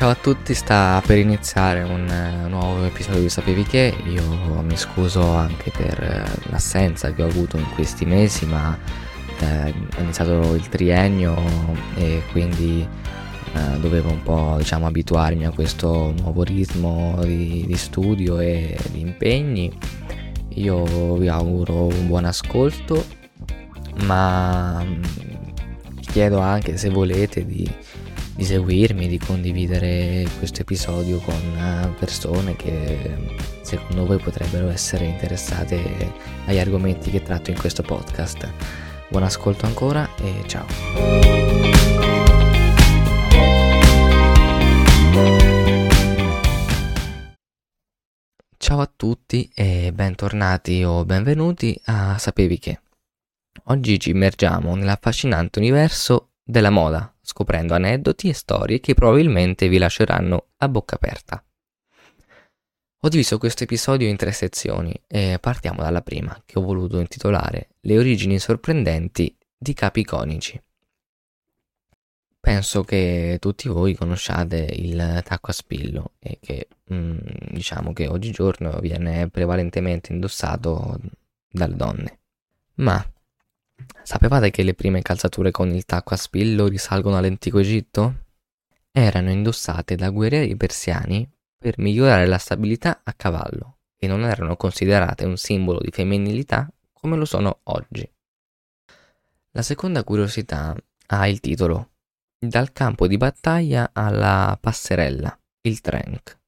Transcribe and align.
Ciao 0.00 0.08
a 0.08 0.14
tutti, 0.14 0.54
sta 0.54 1.02
per 1.04 1.18
iniziare 1.18 1.82
un 1.82 2.08
uh, 2.08 2.48
nuovo 2.48 2.86
episodio 2.86 3.20
di 3.20 3.28
Sapevi 3.28 3.64
che? 3.64 3.94
Io 4.06 4.62
mi 4.62 4.74
scuso 4.74 5.34
anche 5.34 5.70
per 5.70 6.00
uh, 6.00 6.50
l'assenza 6.50 7.12
che 7.12 7.22
ho 7.22 7.26
avuto 7.26 7.58
in 7.58 7.66
questi 7.74 8.06
mesi, 8.06 8.46
ma 8.46 8.78
uh, 8.78 9.44
è 9.44 9.74
iniziato 9.98 10.54
il 10.54 10.66
triennio 10.70 11.36
e 11.96 12.22
quindi 12.32 12.88
dovevo 13.78 14.10
un 14.10 14.22
po' 14.22 14.54
diciamo 14.56 14.86
abituarmi 14.86 15.44
a 15.44 15.50
questo 15.50 16.14
nuovo 16.18 16.44
ritmo 16.44 17.18
di, 17.22 17.66
di 17.66 17.76
studio 17.76 18.38
e 18.38 18.78
di 18.92 19.00
impegni. 19.00 19.70
Io 20.54 21.16
vi 21.16 21.28
auguro 21.28 21.88
un 21.88 22.06
buon 22.06 22.24
ascolto, 22.24 23.04
ma 24.04 24.82
mm, 24.82 25.02
chiedo 26.00 26.38
anche 26.38 26.78
se 26.78 26.88
volete 26.88 27.44
di 27.44 27.70
di 28.40 28.46
seguirmi, 28.46 29.06
di 29.06 29.18
condividere 29.18 30.26
questo 30.38 30.62
episodio 30.62 31.18
con 31.18 31.34
eh, 31.34 31.94
persone 31.98 32.56
che 32.56 33.18
secondo 33.60 34.06
voi 34.06 34.16
potrebbero 34.16 34.70
essere 34.70 35.04
interessate 35.04 36.10
agli 36.46 36.58
argomenti 36.58 37.10
che 37.10 37.20
tratto 37.22 37.50
in 37.50 37.58
questo 37.58 37.82
podcast. 37.82 38.50
Buon 39.10 39.24
ascolto 39.24 39.66
ancora 39.66 40.08
e 40.16 40.42
ciao. 40.46 40.64
Ciao 48.56 48.80
a 48.80 48.90
tutti 48.96 49.50
e 49.54 49.92
bentornati 49.92 50.82
o 50.82 51.04
benvenuti 51.04 51.78
a 51.84 52.16
Sapevi 52.16 52.58
che. 52.58 52.80
Oggi 53.64 54.00
ci 54.00 54.08
immergiamo 54.08 54.74
nell'affascinante 54.74 55.58
universo 55.58 56.30
della 56.42 56.70
moda, 56.70 57.14
scoprendo 57.30 57.74
aneddoti 57.74 58.28
e 58.28 58.34
storie 58.34 58.80
che 58.80 58.94
probabilmente 58.94 59.68
vi 59.68 59.78
lasceranno 59.78 60.48
a 60.56 60.68
bocca 60.68 60.96
aperta. 60.96 61.42
Ho 63.02 63.08
diviso 63.08 63.38
questo 63.38 63.62
episodio 63.62 64.08
in 64.08 64.16
tre 64.16 64.32
sezioni 64.32 64.92
e 65.06 65.38
partiamo 65.40 65.80
dalla 65.80 66.02
prima, 66.02 66.42
che 66.44 66.58
ho 66.58 66.62
voluto 66.62 66.98
intitolare 66.98 67.70
Le 67.82 67.96
origini 67.96 68.38
sorprendenti 68.38 69.34
di 69.56 69.72
capi 69.72 70.00
iconici. 70.00 70.60
Penso 72.40 72.82
che 72.82 73.36
tutti 73.40 73.68
voi 73.68 73.94
conosciate 73.94 74.66
il 74.72 75.22
tacco 75.24 75.50
a 75.50 75.54
spillo 75.54 76.12
e 76.18 76.38
che 76.40 76.68
mm, 76.92 77.18
diciamo 77.52 77.92
che 77.92 78.08
oggigiorno 78.08 78.80
viene 78.80 79.30
prevalentemente 79.30 80.12
indossato 80.12 80.98
dalle 81.48 81.76
donne. 81.76 82.18
Ma 82.76 83.02
Sapevate 84.02 84.50
che 84.50 84.62
le 84.62 84.74
prime 84.74 85.02
calzature 85.02 85.50
con 85.50 85.70
il 85.70 85.84
tacco 85.84 86.14
a 86.14 86.16
spillo 86.16 86.66
risalgono 86.66 87.16
all'antico 87.16 87.58
Egitto? 87.58 88.26
Erano 88.90 89.30
indossate 89.30 89.94
da 89.94 90.10
guerrieri 90.10 90.56
persiani 90.56 91.28
per 91.56 91.78
migliorare 91.78 92.26
la 92.26 92.38
stabilità 92.38 93.00
a 93.04 93.12
cavallo 93.12 93.78
e 93.96 94.06
non 94.06 94.24
erano 94.24 94.56
considerate 94.56 95.24
un 95.24 95.36
simbolo 95.36 95.78
di 95.80 95.90
femminilità 95.90 96.72
come 96.92 97.16
lo 97.16 97.24
sono 97.24 97.60
oggi. 97.64 98.08
La 99.52 99.62
seconda 99.62 100.04
curiosità 100.04 100.74
ha 101.06 101.28
il 101.28 101.40
titolo 101.40 101.90
Dal 102.38 102.72
campo 102.72 103.06
di 103.06 103.16
battaglia 103.16 103.90
alla 103.92 104.56
passerella, 104.58 105.38
il 105.62 105.80
Trenk. 105.80 106.38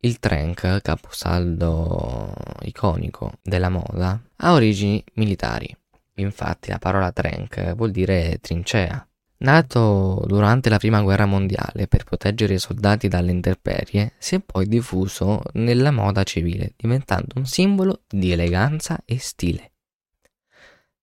Il 0.00 0.18
Trenk, 0.18 0.82
caposaldo 0.82 2.34
iconico 2.62 3.38
della 3.42 3.70
moda, 3.70 4.20
ha 4.36 4.52
origini 4.52 5.02
militari. 5.14 5.74
Infatti 6.16 6.70
la 6.70 6.78
parola 6.78 7.10
trank 7.12 7.74
vuol 7.74 7.90
dire 7.90 8.38
trincea. 8.40 9.06
Nato 9.38 10.22
durante 10.26 10.68
la 10.68 10.78
prima 10.78 11.02
guerra 11.02 11.26
mondiale 11.26 11.88
per 11.88 12.04
proteggere 12.04 12.54
i 12.54 12.58
soldati 12.58 13.08
dalle 13.08 13.32
intemperie, 13.32 14.12
si 14.18 14.36
è 14.36 14.40
poi 14.40 14.66
diffuso 14.66 15.42
nella 15.54 15.90
moda 15.90 16.22
civile, 16.22 16.74
diventando 16.76 17.34
un 17.36 17.46
simbolo 17.46 18.02
di 18.06 18.30
eleganza 18.30 19.02
e 19.04 19.18
stile. 19.18 19.72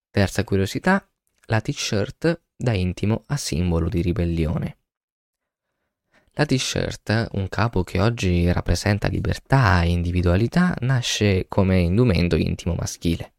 Terza 0.09 0.43
curiosità, 0.45 1.05
la 1.47 1.59
t-shirt 1.59 2.41
da 2.55 2.73
intimo 2.73 3.23
a 3.27 3.35
simbolo 3.35 3.89
di 3.89 4.01
ribellione. 4.01 4.77
La 6.33 6.45
t-shirt, 6.45 7.27
un 7.33 7.49
capo 7.49 7.83
che 7.83 7.99
oggi 7.99 8.49
rappresenta 8.51 9.09
libertà 9.09 9.81
e 9.81 9.89
individualità, 9.89 10.73
nasce 10.79 11.47
come 11.49 11.79
indumento 11.79 12.37
intimo 12.37 12.75
maschile. 12.75 13.33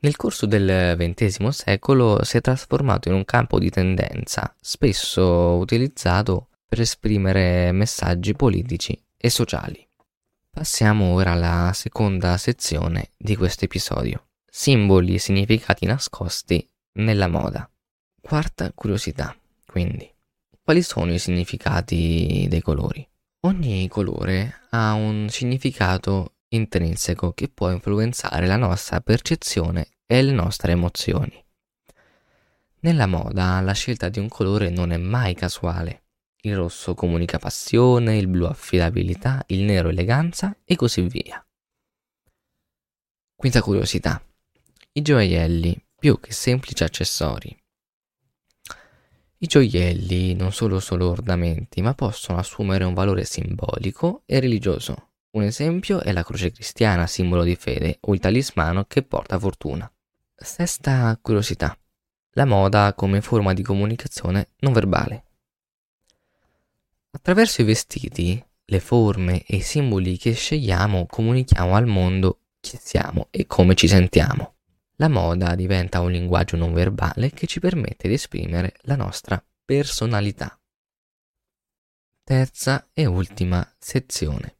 Nel 0.00 0.14
corso 0.14 0.46
del 0.46 0.96
XX 0.96 1.48
secolo 1.48 2.22
si 2.22 2.36
è 2.36 2.40
trasformato 2.40 3.08
in 3.08 3.14
un 3.14 3.24
campo 3.24 3.58
di 3.58 3.68
tendenza, 3.68 4.54
spesso 4.60 5.56
utilizzato 5.56 6.50
per 6.68 6.80
esprimere 6.80 7.72
messaggi 7.72 8.34
politici 8.34 8.96
e 9.16 9.28
sociali. 9.28 9.84
Passiamo 10.50 11.14
ora 11.14 11.32
alla 11.32 11.72
seconda 11.74 12.36
sezione 12.36 13.10
di 13.16 13.34
questo 13.34 13.64
episodio. 13.64 14.28
Simboli 14.48 15.14
e 15.14 15.18
significati 15.18 15.84
nascosti 15.84 16.64
nella 16.98 17.26
moda. 17.26 17.68
Quarta 18.20 18.70
curiosità, 18.72 19.36
quindi. 19.66 20.08
Quali 20.62 20.82
sono 20.82 21.12
i 21.12 21.18
significati 21.18 22.46
dei 22.48 22.60
colori? 22.60 23.04
Ogni 23.40 23.88
colore 23.88 24.62
ha 24.70 24.92
un 24.92 25.28
significato 25.28 26.34
intrinseco 26.48 27.32
che 27.32 27.48
può 27.48 27.70
influenzare 27.70 28.46
la 28.46 28.56
nostra 28.56 29.00
percezione 29.00 29.88
e 30.06 30.22
le 30.22 30.32
nostre 30.32 30.72
emozioni. 30.72 31.44
Nella 32.80 33.06
moda 33.06 33.60
la 33.60 33.72
scelta 33.72 34.08
di 34.08 34.18
un 34.18 34.28
colore 34.28 34.70
non 34.70 34.92
è 34.92 34.96
mai 34.96 35.34
casuale. 35.34 36.04
Il 36.40 36.54
rosso 36.54 36.94
comunica 36.94 37.38
passione, 37.38 38.16
il 38.16 38.28
blu 38.28 38.44
affidabilità, 38.44 39.42
il 39.48 39.62
nero 39.62 39.88
eleganza 39.88 40.56
e 40.64 40.76
così 40.76 41.02
via. 41.02 41.44
Quinta 43.34 43.60
curiosità. 43.60 44.22
I 44.92 45.02
gioielli 45.02 45.80
più 45.98 46.20
che 46.20 46.32
semplici 46.32 46.84
accessori. 46.84 47.56
I 49.40 49.46
gioielli 49.46 50.34
non 50.34 50.52
sono 50.52 50.80
solo 50.80 51.10
ornamenti, 51.10 51.82
ma 51.82 51.94
possono 51.94 52.38
assumere 52.38 52.84
un 52.84 52.94
valore 52.94 53.24
simbolico 53.24 54.22
e 54.26 54.40
religioso. 54.40 55.07
Un 55.30 55.42
esempio 55.42 56.00
è 56.00 56.12
la 56.12 56.22
croce 56.22 56.50
cristiana, 56.50 57.06
simbolo 57.06 57.42
di 57.42 57.54
fede, 57.54 57.98
o 58.02 58.14
il 58.14 58.20
talismano 58.20 58.84
che 58.84 59.02
porta 59.02 59.38
fortuna. 59.38 59.90
Sesta 60.34 61.18
curiosità. 61.20 61.76
La 62.32 62.46
moda 62.46 62.94
come 62.94 63.20
forma 63.20 63.52
di 63.52 63.62
comunicazione 63.62 64.48
non 64.60 64.72
verbale. 64.72 65.24
Attraverso 67.10 67.60
i 67.60 67.64
vestiti, 67.64 68.42
le 68.64 68.80
forme 68.80 69.42
e 69.44 69.56
i 69.56 69.60
simboli 69.60 70.16
che 70.16 70.32
scegliamo 70.32 71.06
comunichiamo 71.06 71.74
al 71.74 71.86
mondo 71.86 72.40
chi 72.60 72.78
siamo 72.80 73.28
e 73.30 73.46
come 73.46 73.74
ci 73.74 73.88
sentiamo. 73.88 74.54
La 74.96 75.08
moda 75.08 75.54
diventa 75.54 76.00
un 76.00 76.10
linguaggio 76.10 76.56
non 76.56 76.72
verbale 76.72 77.30
che 77.30 77.46
ci 77.46 77.60
permette 77.60 78.08
di 78.08 78.14
esprimere 78.14 78.74
la 78.82 78.96
nostra 78.96 79.42
personalità. 79.64 80.58
Terza 82.24 82.88
e 82.92 83.06
ultima 83.06 83.66
sezione 83.78 84.57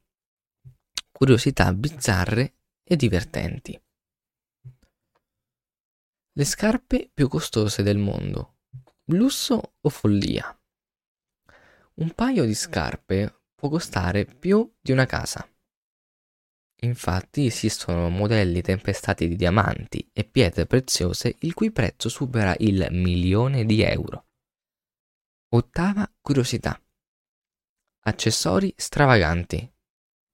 curiosità 1.19 1.73
bizzarre 1.75 2.59
e 2.85 2.95
divertenti. 2.95 3.77
Le 6.31 6.45
scarpe 6.45 7.11
più 7.13 7.27
costose 7.27 7.83
del 7.83 7.99
mondo. 7.99 8.59
Lusso 9.07 9.75
o 9.81 9.89
follia? 9.89 10.57
Un 11.95 12.15
paio 12.15 12.45
di 12.45 12.55
scarpe 12.55 13.47
può 13.57 13.69
costare 13.69 14.27
più 14.27 14.73
di 14.81 14.93
una 14.93 15.07
casa. 15.07 15.45
Infatti 16.83 17.47
esistono 17.47 18.09
modelli 18.11 18.63
tempestati 18.63 19.27
di 19.27 19.35
diamanti 19.35 20.09
e 20.13 20.23
pietre 20.23 20.67
preziose 20.67 21.35
il 21.41 21.53
cui 21.53 21.73
prezzo 21.73 22.09
supera 22.09 22.55
il 22.61 22.87
milione 22.93 23.65
di 23.65 23.83
euro. 23.83 24.29
Ottava 25.49 26.09
curiosità. 26.21 26.81
Accessori 28.05 28.73
stravaganti 28.77 29.73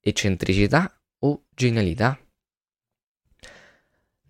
eccentricità 0.06 0.94
o 1.20 1.46
genialità? 1.48 2.18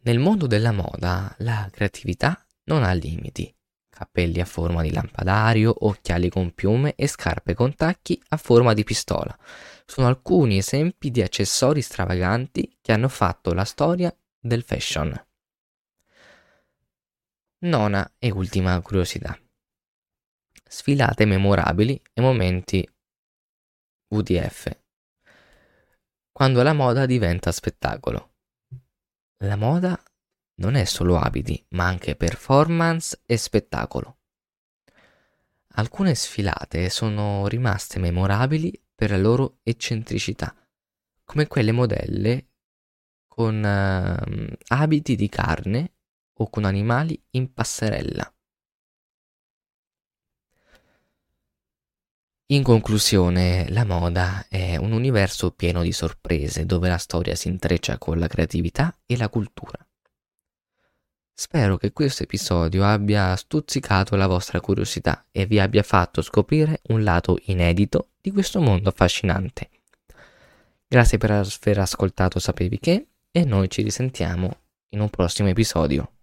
Nel 0.02 0.20
mondo 0.20 0.46
della 0.46 0.70
moda 0.70 1.34
la 1.38 1.68
creatività 1.72 2.46
non 2.64 2.84
ha 2.84 2.92
limiti. 2.92 3.52
Cappelli 3.88 4.40
a 4.40 4.44
forma 4.44 4.82
di 4.82 4.92
lampadario, 4.92 5.74
occhiali 5.86 6.28
con 6.28 6.52
piume 6.54 6.94
e 6.94 7.06
scarpe 7.08 7.54
con 7.54 7.74
tacchi 7.74 8.20
a 8.28 8.36
forma 8.36 8.72
di 8.72 8.84
pistola 8.84 9.36
sono 9.84 10.06
alcuni 10.06 10.58
esempi 10.58 11.10
di 11.10 11.22
accessori 11.22 11.82
stravaganti 11.82 12.78
che 12.80 12.92
hanno 12.92 13.08
fatto 13.08 13.52
la 13.52 13.64
storia 13.64 14.14
del 14.38 14.62
fashion. 14.62 15.12
Nona 17.60 18.14
e 18.18 18.30
ultima 18.30 18.80
curiosità. 18.80 19.38
Sfilate 20.68 21.24
memorabili 21.24 22.00
e 22.12 22.20
momenti 22.20 22.88
VDF 24.08 24.82
quando 26.34 26.64
la 26.64 26.72
moda 26.72 27.06
diventa 27.06 27.52
spettacolo. 27.52 28.32
La 29.44 29.54
moda 29.54 29.96
non 30.56 30.74
è 30.74 30.84
solo 30.84 31.16
abiti, 31.16 31.64
ma 31.70 31.86
anche 31.86 32.16
performance 32.16 33.22
e 33.24 33.36
spettacolo. 33.36 34.18
alcune 35.76 36.14
sfilate 36.16 36.90
sono 36.90 37.46
rimaste 37.46 38.00
memorabili 38.00 38.72
per 38.92 39.10
la 39.10 39.16
loro 39.16 39.58
eccentricità, 39.62 40.52
come 41.24 41.46
quelle 41.46 41.70
modelle 41.70 42.48
con 43.28 43.56
uh, 43.56 44.56
abiti 44.74 45.14
di 45.14 45.28
carne 45.28 45.94
o 46.38 46.50
con 46.50 46.64
animali 46.64 47.20
in 47.30 47.52
passerella. 47.52 48.28
In 52.54 52.62
conclusione, 52.62 53.68
la 53.70 53.84
moda 53.84 54.46
è 54.48 54.76
un 54.76 54.92
universo 54.92 55.50
pieno 55.50 55.82
di 55.82 55.90
sorprese 55.90 56.64
dove 56.66 56.88
la 56.88 56.98
storia 56.98 57.34
si 57.34 57.48
intreccia 57.48 57.98
con 57.98 58.16
la 58.16 58.28
creatività 58.28 58.96
e 59.06 59.16
la 59.16 59.28
cultura. 59.28 59.76
Spero 61.34 61.76
che 61.76 61.92
questo 61.92 62.22
episodio 62.22 62.84
abbia 62.84 63.34
stuzzicato 63.34 64.14
la 64.14 64.28
vostra 64.28 64.60
curiosità 64.60 65.26
e 65.32 65.46
vi 65.46 65.58
abbia 65.58 65.82
fatto 65.82 66.22
scoprire 66.22 66.80
un 66.90 67.02
lato 67.02 67.40
inedito 67.46 68.10
di 68.20 68.30
questo 68.30 68.60
mondo 68.60 68.88
affascinante. 68.88 69.70
Grazie 70.86 71.18
per 71.18 71.32
aver 71.32 71.78
ascoltato 71.80 72.38
Sapevi 72.38 72.78
che 72.78 73.08
e 73.32 73.44
noi 73.44 73.68
ci 73.68 73.82
risentiamo 73.82 74.60
in 74.90 75.00
un 75.00 75.10
prossimo 75.10 75.48
episodio. 75.48 76.13